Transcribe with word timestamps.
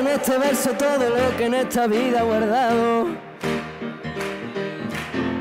este 0.00 0.38
verso 0.38 0.70
todo 0.72 1.10
lo 1.10 1.36
que 1.36 1.46
en 1.46 1.54
esta 1.54 1.86
vida 1.86 2.20
he 2.20 2.24
guardado. 2.24 3.06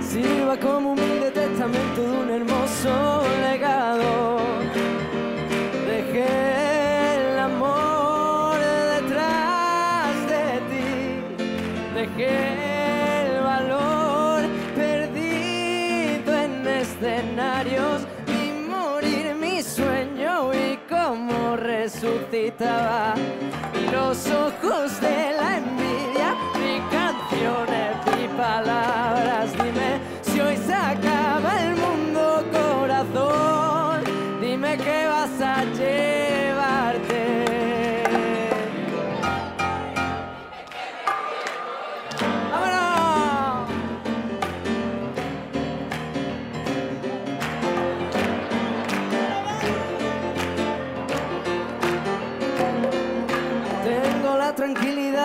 Sirva 0.02 0.58
como 0.58 0.92
humilde 0.92 1.32
testamento 1.32 2.02
de 2.02 2.12
un 2.12 2.30
hermoso 2.30 3.24
legado. 3.42 4.40
Dejé 5.88 7.16
el 7.16 7.40
amor 7.40 8.58
detrás 8.96 10.16
de 10.28 10.46
ti. 10.70 10.90
Dejé 11.96 13.28
el 13.28 13.44
valor 13.44 14.42
perdido 14.76 16.36
en 16.36 16.68
escenarios. 16.68 18.06
Resucitaba. 21.92 23.16
Y 23.74 23.92
los 23.92 24.28
ojos 24.28 25.00
de 25.02 25.34
la 25.38 25.58
envidia, 25.58 26.36
mi 26.56 26.80
canciones, 26.90 27.98
mi 28.18 28.28
palabras. 28.38 29.52
Dime 29.54 30.00
si 30.22 30.40
hoy 30.40 30.58
se 30.58 30.74
acaba 30.74 31.62
el 31.64 31.76
mundo, 31.76 32.44
corazón. 32.52 34.04
Dime 34.42 34.78
qué 34.78 35.08
vas 35.08 35.42
a 35.42 35.64
llevarte. 35.64 36.01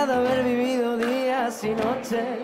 De 0.07 0.13
haber 0.13 0.45
vivido 0.45 0.97
días 0.97 1.65
y 1.65 1.71
noches. 1.71 2.39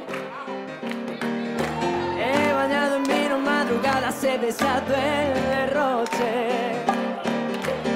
He 2.19 2.53
bañado 2.53 2.97
en 2.97 3.05
vino 3.05 3.39
madrugada, 3.39 4.11
se 4.11 4.37
desató 4.39 4.93
el 4.95 5.35
derroche. 5.35 6.73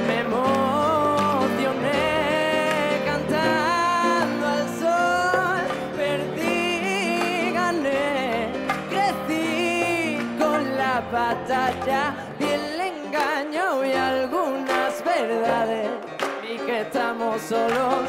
Me 0.07 0.21
emocioné 0.21 1.81
cantando 3.07 4.47
al 4.47 4.69
sol, 4.79 5.63
perdí, 5.97 7.51
gané, 7.53 8.53
crecí 8.89 10.19
con 10.39 10.77
la 10.77 11.01
batalla 11.11 12.15
y 12.39 12.45
el 12.45 12.81
engaño 12.81 13.85
y 13.85 13.93
algunas 13.93 15.05
verdades. 15.05 15.91
Vi 16.41 16.57
que 16.59 16.83
estamos 16.83 17.43
solos, 17.43 18.05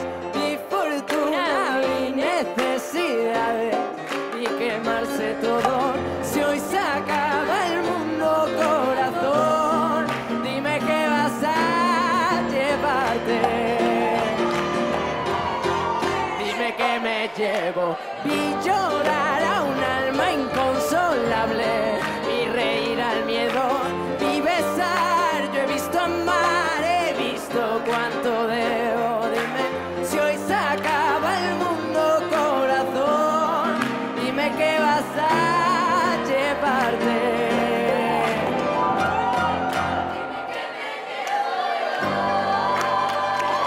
Si 6.24 6.40
hoy 6.40 6.60
se 6.60 6.78
acaba 6.78 7.68
el 7.68 7.82
mundo, 7.82 8.48
corazón, 8.56 10.06
dime 10.44 10.80
qué 10.80 11.08
vas 11.10 11.44
a 11.44 12.42
llevarte. 12.52 13.40
Dime 16.38 16.76
que 16.76 17.00
me 17.00 17.30
llevo, 17.36 17.98
vi 18.24 18.56
llorar 18.64 19.42
a 19.42 19.64
un 19.64 19.84
alma 19.84 20.32
inconsolable, 20.32 22.00
vi 22.28 22.46
reír 22.52 23.02
al 23.02 23.26
miedo, 23.26 23.64
vi 24.20 24.42
besar, 24.42 25.52
yo 25.54 25.62
he 25.62 25.68
visto 25.74 26.00
amar, 26.00 26.84
he 26.84 27.14
visto 27.14 27.82
cuánto 27.88 28.27